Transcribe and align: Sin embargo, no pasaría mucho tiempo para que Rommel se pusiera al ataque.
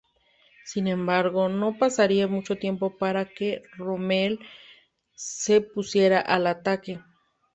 Sin 0.65 0.87
embargo, 0.87 1.47
no 1.47 1.77
pasaría 1.77 2.27
mucho 2.27 2.55
tiempo 2.57 2.97
para 2.97 3.25
que 3.29 3.61
Rommel 3.77 4.39
se 5.13 5.61
pusiera 5.61 6.19
al 6.19 6.47
ataque. 6.47 7.01